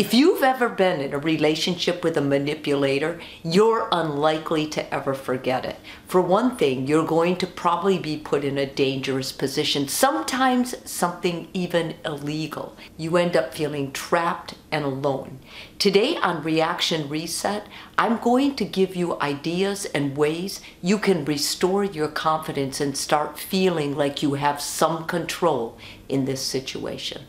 If 0.00 0.14
you've 0.14 0.42
ever 0.42 0.70
been 0.70 1.02
in 1.02 1.12
a 1.12 1.18
relationship 1.18 2.02
with 2.02 2.16
a 2.16 2.22
manipulator, 2.22 3.20
you're 3.42 3.86
unlikely 3.92 4.66
to 4.68 4.94
ever 4.94 5.12
forget 5.12 5.66
it. 5.66 5.76
For 6.06 6.22
one 6.22 6.56
thing, 6.56 6.86
you're 6.86 7.04
going 7.04 7.36
to 7.36 7.46
probably 7.46 7.98
be 7.98 8.16
put 8.16 8.42
in 8.42 8.56
a 8.56 8.64
dangerous 8.64 9.30
position, 9.30 9.88
sometimes 9.88 10.74
something 10.90 11.48
even 11.52 11.96
illegal. 12.02 12.78
You 12.96 13.18
end 13.18 13.36
up 13.36 13.52
feeling 13.52 13.92
trapped 13.92 14.54
and 14.72 14.86
alone. 14.86 15.40
Today 15.78 16.16
on 16.16 16.42
Reaction 16.42 17.06
Reset, 17.10 17.66
I'm 17.98 18.16
going 18.20 18.56
to 18.56 18.64
give 18.64 18.96
you 18.96 19.20
ideas 19.20 19.84
and 19.84 20.16
ways 20.16 20.62
you 20.80 20.96
can 20.96 21.26
restore 21.26 21.84
your 21.84 22.08
confidence 22.08 22.80
and 22.80 22.96
start 22.96 23.38
feeling 23.38 23.94
like 23.94 24.22
you 24.22 24.32
have 24.32 24.62
some 24.62 25.04
control 25.04 25.76
in 26.08 26.24
this 26.24 26.40
situation. 26.40 27.26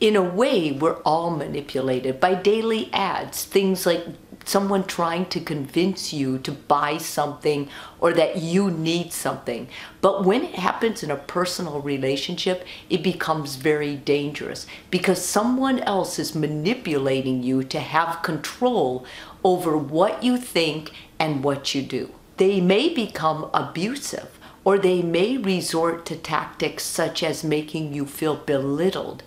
In 0.00 0.16
a 0.16 0.22
way, 0.22 0.72
we're 0.72 1.00
all 1.02 1.30
manipulated 1.30 2.18
by 2.18 2.34
daily 2.34 2.90
ads, 2.92 3.44
things 3.44 3.84
like 3.84 4.06
someone 4.46 4.84
trying 4.84 5.26
to 5.26 5.38
convince 5.38 6.12
you 6.14 6.38
to 6.38 6.50
buy 6.50 6.96
something 6.96 7.68
or 8.00 8.14
that 8.14 8.38
you 8.38 8.70
need 8.70 9.12
something. 9.12 9.68
But 10.00 10.24
when 10.24 10.42
it 10.42 10.54
happens 10.54 11.02
in 11.02 11.10
a 11.10 11.16
personal 11.16 11.82
relationship, 11.82 12.66
it 12.88 13.02
becomes 13.02 13.56
very 13.56 13.96
dangerous 13.96 14.66
because 14.90 15.22
someone 15.22 15.80
else 15.80 16.18
is 16.18 16.34
manipulating 16.34 17.42
you 17.42 17.62
to 17.64 17.78
have 17.80 18.22
control 18.22 19.04
over 19.44 19.76
what 19.76 20.22
you 20.22 20.38
think 20.38 20.92
and 21.18 21.44
what 21.44 21.74
you 21.74 21.82
do. 21.82 22.10
They 22.38 22.62
may 22.62 22.88
become 22.88 23.50
abusive 23.52 24.38
or 24.64 24.78
they 24.78 25.02
may 25.02 25.36
resort 25.36 26.06
to 26.06 26.16
tactics 26.16 26.84
such 26.84 27.22
as 27.22 27.44
making 27.44 27.92
you 27.92 28.06
feel 28.06 28.36
belittled 28.36 29.22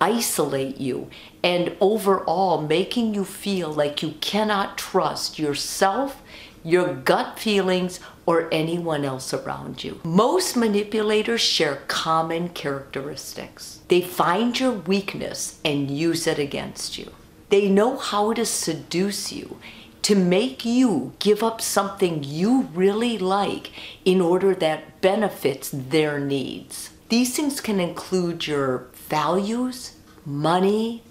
isolate 0.00 0.78
you 0.78 1.08
and 1.42 1.76
overall 1.80 2.62
making 2.62 3.14
you 3.14 3.24
feel 3.24 3.72
like 3.72 4.02
you 4.02 4.12
cannot 4.20 4.78
trust 4.78 5.38
yourself, 5.38 6.22
your 6.64 6.94
gut 6.94 7.38
feelings, 7.38 8.00
or 8.26 8.48
anyone 8.52 9.04
else 9.04 9.34
around 9.34 9.82
you. 9.82 10.00
Most 10.04 10.56
manipulators 10.56 11.40
share 11.40 11.82
common 11.88 12.48
characteristics. 12.50 13.80
They 13.88 14.00
find 14.00 14.58
your 14.58 14.72
weakness 14.72 15.58
and 15.64 15.90
use 15.90 16.26
it 16.26 16.38
against 16.38 16.96
you. 16.96 17.12
They 17.48 17.68
know 17.68 17.96
how 17.96 18.32
to 18.34 18.46
seduce 18.46 19.32
you 19.32 19.58
to 20.02 20.14
make 20.14 20.64
you 20.64 21.12
give 21.18 21.42
up 21.42 21.60
something 21.60 22.22
you 22.24 22.68
really 22.72 23.18
like 23.18 23.70
in 24.04 24.20
order 24.20 24.54
that 24.54 25.00
benefits 25.00 25.70
their 25.70 26.18
needs. 26.18 26.90
These 27.08 27.34
things 27.34 27.60
can 27.60 27.80
include 27.80 28.46
your 28.46 28.86
values, 29.10 29.96
money, 30.24 31.02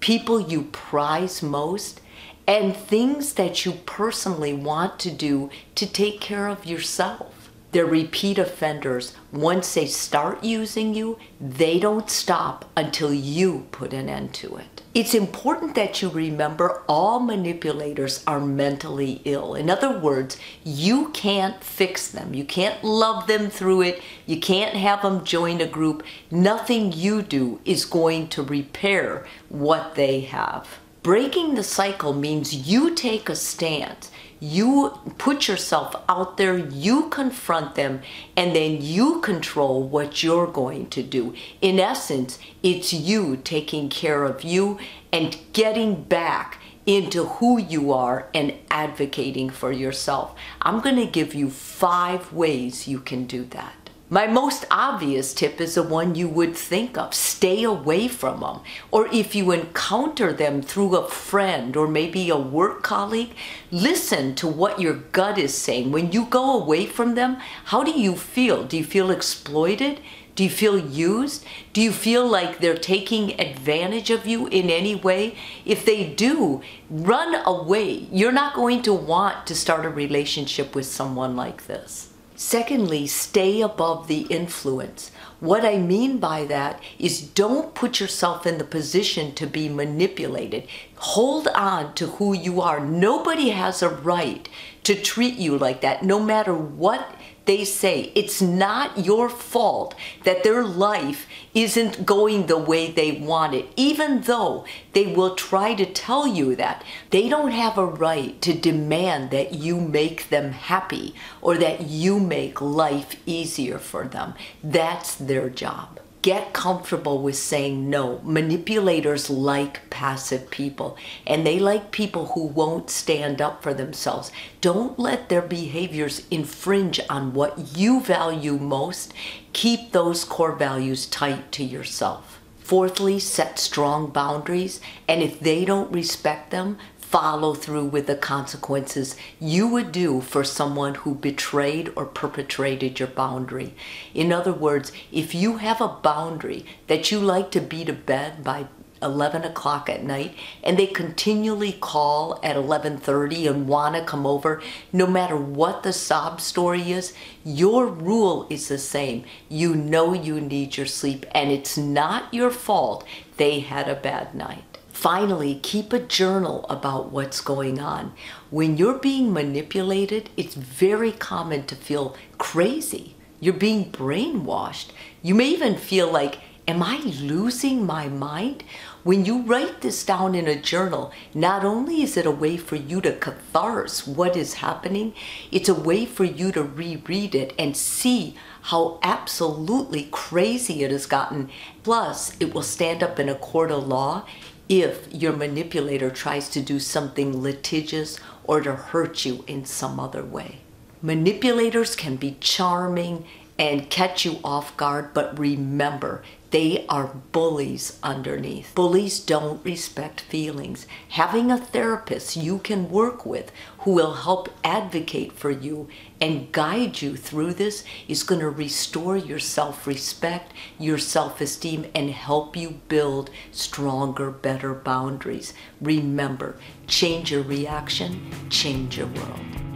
people 0.00 0.40
you 0.40 0.62
prize 0.72 1.42
most, 1.42 2.00
and 2.48 2.76
things 2.76 3.34
that 3.34 3.64
you 3.64 3.72
personally 3.86 4.52
want 4.52 4.98
to 4.98 5.10
do 5.10 5.50
to 5.76 5.86
take 5.86 6.20
care 6.20 6.48
of 6.48 6.66
yourself. 6.66 7.39
They're 7.72 7.86
repeat 7.86 8.38
offenders. 8.38 9.14
Once 9.30 9.74
they 9.74 9.86
start 9.86 10.42
using 10.42 10.94
you, 10.94 11.18
they 11.40 11.78
don't 11.78 12.10
stop 12.10 12.68
until 12.76 13.12
you 13.14 13.68
put 13.70 13.92
an 13.92 14.08
end 14.08 14.34
to 14.34 14.56
it. 14.56 14.82
It's 14.92 15.14
important 15.14 15.76
that 15.76 16.02
you 16.02 16.08
remember 16.08 16.82
all 16.88 17.20
manipulators 17.20 18.24
are 18.26 18.40
mentally 18.40 19.22
ill. 19.24 19.54
In 19.54 19.70
other 19.70 19.96
words, 19.96 20.36
you 20.64 21.10
can't 21.10 21.62
fix 21.62 22.08
them. 22.08 22.34
You 22.34 22.44
can't 22.44 22.82
love 22.82 23.28
them 23.28 23.50
through 23.50 23.82
it. 23.82 24.02
You 24.26 24.40
can't 24.40 24.74
have 24.74 25.02
them 25.02 25.24
join 25.24 25.60
a 25.60 25.66
group. 25.66 26.02
Nothing 26.28 26.90
you 26.92 27.22
do 27.22 27.60
is 27.64 27.84
going 27.84 28.28
to 28.28 28.42
repair 28.42 29.24
what 29.48 29.94
they 29.94 30.22
have. 30.22 30.80
Breaking 31.02 31.54
the 31.54 31.62
cycle 31.62 32.12
means 32.12 32.68
you 32.68 32.94
take 32.94 33.28
a 33.28 33.36
stance 33.36 34.10
you 34.40 34.98
put 35.18 35.46
yourself 35.46 35.94
out 36.08 36.38
there, 36.38 36.56
you 36.56 37.10
confront 37.10 37.74
them, 37.74 38.00
and 38.34 38.56
then 38.56 38.78
you 38.80 39.20
control 39.20 39.82
what 39.86 40.22
you're 40.22 40.46
going 40.46 40.88
to 40.90 41.02
do. 41.02 41.34
In 41.60 41.78
essence, 41.78 42.38
it's 42.62 42.92
you 42.92 43.36
taking 43.36 43.90
care 43.90 44.24
of 44.24 44.42
you 44.42 44.78
and 45.12 45.36
getting 45.52 46.02
back 46.02 46.58
into 46.86 47.24
who 47.24 47.58
you 47.58 47.92
are 47.92 48.28
and 48.32 48.54
advocating 48.70 49.50
for 49.50 49.70
yourself. 49.70 50.34
I'm 50.62 50.80
going 50.80 50.96
to 50.96 51.06
give 51.06 51.34
you 51.34 51.50
five 51.50 52.32
ways 52.32 52.88
you 52.88 52.98
can 52.98 53.26
do 53.26 53.44
that. 53.44 53.79
My 54.12 54.26
most 54.26 54.64
obvious 54.72 55.32
tip 55.32 55.60
is 55.60 55.76
the 55.76 55.84
one 55.84 56.16
you 56.16 56.28
would 56.28 56.56
think 56.56 56.98
of. 56.98 57.14
Stay 57.14 57.62
away 57.62 58.08
from 58.08 58.40
them. 58.40 58.58
Or 58.90 59.06
if 59.12 59.36
you 59.36 59.52
encounter 59.52 60.32
them 60.32 60.62
through 60.62 60.96
a 60.96 61.08
friend 61.08 61.76
or 61.76 61.86
maybe 61.86 62.28
a 62.28 62.36
work 62.36 62.82
colleague, 62.82 63.30
listen 63.70 64.34
to 64.34 64.48
what 64.48 64.80
your 64.80 64.94
gut 64.94 65.38
is 65.38 65.56
saying. 65.56 65.92
When 65.92 66.10
you 66.10 66.24
go 66.24 66.60
away 66.60 66.86
from 66.86 67.14
them, 67.14 67.36
how 67.66 67.84
do 67.84 67.92
you 67.92 68.16
feel? 68.16 68.64
Do 68.64 68.78
you 68.78 68.82
feel 68.82 69.12
exploited? 69.12 70.00
Do 70.34 70.42
you 70.42 70.50
feel 70.50 70.76
used? 70.76 71.46
Do 71.72 71.80
you 71.80 71.92
feel 71.92 72.26
like 72.26 72.58
they're 72.58 72.76
taking 72.76 73.40
advantage 73.40 74.10
of 74.10 74.26
you 74.26 74.48
in 74.48 74.70
any 74.70 74.96
way? 74.96 75.36
If 75.64 75.84
they 75.84 76.12
do, 76.12 76.62
run 76.90 77.36
away. 77.46 78.08
You're 78.10 78.32
not 78.32 78.56
going 78.56 78.82
to 78.82 78.92
want 78.92 79.46
to 79.46 79.54
start 79.54 79.86
a 79.86 79.88
relationship 79.88 80.74
with 80.74 80.86
someone 80.86 81.36
like 81.36 81.68
this. 81.68 82.09
Secondly, 82.42 83.06
stay 83.06 83.60
above 83.60 84.08
the 84.08 84.22
influence. 84.30 85.10
What 85.40 85.62
I 85.62 85.76
mean 85.76 86.16
by 86.16 86.46
that 86.46 86.80
is 86.98 87.20
don't 87.20 87.74
put 87.74 88.00
yourself 88.00 88.46
in 88.46 88.56
the 88.56 88.64
position 88.64 89.34
to 89.34 89.46
be 89.46 89.68
manipulated. 89.68 90.66
Hold 90.96 91.48
on 91.48 91.92
to 91.96 92.06
who 92.06 92.32
you 92.32 92.62
are. 92.62 92.80
Nobody 92.80 93.50
has 93.50 93.82
a 93.82 93.90
right 93.90 94.48
to 94.84 94.94
treat 94.94 95.34
you 95.34 95.58
like 95.58 95.82
that, 95.82 96.02
no 96.02 96.18
matter 96.18 96.54
what 96.54 97.14
they 97.50 97.64
say 97.64 98.12
it's 98.14 98.40
not 98.40 99.04
your 99.04 99.28
fault 99.28 99.96
that 100.22 100.44
their 100.44 100.62
life 100.64 101.26
isn't 101.52 102.06
going 102.06 102.46
the 102.46 102.56
way 102.56 102.88
they 102.88 103.10
want 103.10 103.54
it, 103.54 103.66
even 103.74 104.20
though 104.20 104.64
they 104.92 105.06
will 105.16 105.34
try 105.34 105.74
to 105.74 105.84
tell 105.84 106.28
you 106.28 106.54
that. 106.54 106.84
They 107.10 107.28
don't 107.28 107.50
have 107.50 107.76
a 107.76 107.84
right 107.84 108.40
to 108.42 108.54
demand 108.54 109.32
that 109.32 109.52
you 109.52 109.80
make 109.80 110.28
them 110.28 110.52
happy 110.52 111.12
or 111.42 111.58
that 111.58 111.88
you 111.88 112.20
make 112.20 112.60
life 112.60 113.16
easier 113.26 113.78
for 113.80 114.06
them. 114.06 114.34
That's 114.62 115.16
their 115.16 115.50
job. 115.50 115.98
Get 116.22 116.52
comfortable 116.52 117.22
with 117.22 117.36
saying 117.36 117.88
no. 117.88 118.20
Manipulators 118.24 119.30
like 119.30 119.88
passive 119.88 120.50
people, 120.50 120.98
and 121.26 121.46
they 121.46 121.58
like 121.58 121.92
people 121.92 122.26
who 122.26 122.44
won't 122.44 122.90
stand 122.90 123.40
up 123.40 123.62
for 123.62 123.72
themselves. 123.72 124.30
Don't 124.60 124.98
let 124.98 125.30
their 125.30 125.40
behaviors 125.40 126.26
infringe 126.30 127.00
on 127.08 127.32
what 127.32 127.74
you 127.74 128.02
value 128.02 128.58
most. 128.58 129.14
Keep 129.54 129.92
those 129.92 130.24
core 130.24 130.54
values 130.54 131.06
tight 131.06 131.52
to 131.52 131.64
yourself. 131.64 132.38
Fourthly, 132.58 133.18
set 133.18 133.58
strong 133.58 134.08
boundaries, 134.08 134.78
and 135.08 135.22
if 135.22 135.40
they 135.40 135.64
don't 135.64 135.90
respect 135.90 136.50
them, 136.50 136.76
follow 137.10 137.54
through 137.54 137.86
with 137.86 138.06
the 138.06 138.14
consequences 138.14 139.16
you 139.40 139.66
would 139.66 139.90
do 139.90 140.20
for 140.20 140.44
someone 140.44 140.94
who 140.94 141.12
betrayed 141.12 141.92
or 141.96 142.06
perpetrated 142.06 143.00
your 143.00 143.08
boundary. 143.08 143.74
In 144.14 144.32
other 144.32 144.52
words, 144.52 144.92
if 145.10 145.34
you 145.34 145.56
have 145.56 145.80
a 145.80 145.88
boundary 145.88 146.64
that 146.86 147.10
you 147.10 147.18
like 147.18 147.50
to 147.50 147.60
be 147.60 147.84
to 147.84 147.92
bed 147.92 148.44
by 148.44 148.68
11 149.02 149.42
o'clock 149.42 149.88
at 149.88 150.04
night 150.04 150.36
and 150.62 150.78
they 150.78 150.86
continually 150.86 151.72
call 151.72 152.38
at 152.44 152.54
11.30 152.54 153.50
and 153.50 153.66
want 153.66 153.96
to 153.96 154.04
come 154.04 154.26
over 154.26 154.62
no 154.92 155.06
matter 155.06 155.36
what 155.36 155.82
the 155.82 155.92
sob 155.92 156.40
story 156.40 156.92
is 156.92 157.14
your 157.42 157.86
rule 157.86 158.46
is 158.50 158.68
the 158.68 158.76
same 158.76 159.24
you 159.48 159.74
know 159.74 160.12
you 160.12 160.38
need 160.38 160.76
your 160.76 160.84
sleep 160.84 161.24
and 161.34 161.50
it's 161.50 161.78
not 161.78 162.32
your 162.32 162.50
fault 162.50 163.06
they 163.38 163.60
had 163.60 163.88
a 163.88 163.94
bad 163.94 164.34
night 164.34 164.69
Finally, 165.00 165.54
keep 165.62 165.94
a 165.94 165.98
journal 165.98 166.66
about 166.68 167.10
what's 167.10 167.40
going 167.40 167.80
on. 167.80 168.12
When 168.50 168.76
you're 168.76 168.98
being 168.98 169.32
manipulated, 169.32 170.28
it's 170.36 170.54
very 170.54 171.10
common 171.10 171.64
to 171.68 171.74
feel 171.74 172.14
crazy. 172.36 173.16
You're 173.40 173.54
being 173.54 173.90
brainwashed. 173.90 174.88
You 175.22 175.34
may 175.34 175.46
even 175.46 175.78
feel 175.78 176.12
like, 176.12 176.40
am 176.68 176.82
I 176.82 176.98
losing 176.98 177.86
my 177.86 178.08
mind? 178.08 178.62
When 179.02 179.24
you 179.24 179.40
write 179.40 179.80
this 179.80 180.04
down 180.04 180.34
in 180.34 180.46
a 180.46 180.60
journal, 180.60 181.12
not 181.32 181.64
only 181.64 182.02
is 182.02 182.18
it 182.18 182.26
a 182.26 182.30
way 182.30 182.58
for 182.58 182.76
you 182.76 183.00
to 183.00 183.16
catharsis 183.16 184.06
what 184.06 184.36
is 184.36 184.52
happening, 184.60 185.14
it's 185.50 185.70
a 185.70 185.74
way 185.74 186.04
for 186.04 186.24
you 186.24 186.52
to 186.52 186.62
reread 186.62 187.34
it 187.34 187.54
and 187.58 187.74
see 187.74 188.36
how 188.64 188.98
absolutely 189.02 190.08
crazy 190.10 190.84
it 190.84 190.90
has 190.90 191.06
gotten. 191.06 191.48
Plus, 191.84 192.36
it 192.38 192.52
will 192.52 192.62
stand 192.62 193.02
up 193.02 193.18
in 193.18 193.30
a 193.30 193.34
court 193.34 193.70
of 193.70 193.88
law 193.88 194.26
if 194.70 195.12
your 195.12 195.32
manipulator 195.32 196.10
tries 196.10 196.48
to 196.48 196.62
do 196.62 196.78
something 196.78 197.42
litigious 197.42 198.20
or 198.44 198.60
to 198.60 198.72
hurt 198.72 199.24
you 199.24 199.44
in 199.48 199.64
some 199.64 199.98
other 199.98 200.24
way. 200.24 200.60
Manipulators 201.02 201.96
can 201.96 202.14
be 202.14 202.36
charming 202.40 203.24
and 203.60 203.90
catch 203.90 204.24
you 204.24 204.38
off 204.42 204.74
guard, 204.78 205.12
but 205.12 205.38
remember, 205.38 206.22
they 206.50 206.86
are 206.88 207.14
bullies 207.30 207.98
underneath. 208.02 208.74
Bullies 208.74 209.20
don't 209.20 209.62
respect 209.62 210.22
feelings. 210.22 210.86
Having 211.10 211.50
a 211.50 211.58
therapist 211.58 212.38
you 212.38 212.58
can 212.58 212.88
work 212.88 213.26
with 213.26 213.52
who 213.80 213.92
will 213.92 214.14
help 214.14 214.48
advocate 214.64 215.34
for 215.34 215.50
you 215.50 215.88
and 216.22 216.50
guide 216.52 217.02
you 217.02 217.16
through 217.16 217.52
this 217.52 217.84
is 218.08 218.22
going 218.22 218.40
to 218.40 218.48
restore 218.48 219.18
your 219.18 219.38
self 219.38 219.86
respect, 219.86 220.54
your 220.78 220.98
self 220.98 221.42
esteem, 221.42 221.84
and 221.94 222.10
help 222.10 222.56
you 222.56 222.80
build 222.88 223.28
stronger, 223.52 224.30
better 224.30 224.72
boundaries. 224.72 225.52
Remember, 225.82 226.56
change 226.86 227.30
your 227.30 227.42
reaction, 227.42 228.32
change 228.48 228.96
your 228.96 229.08
world. 229.08 229.69